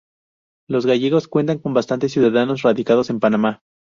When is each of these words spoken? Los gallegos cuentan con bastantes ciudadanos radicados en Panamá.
Los 0.67 0.87
gallegos 0.87 1.27
cuentan 1.27 1.59
con 1.59 1.75
bastantes 1.75 2.11
ciudadanos 2.11 2.63
radicados 2.63 3.11
en 3.11 3.19
Panamá. 3.19 3.59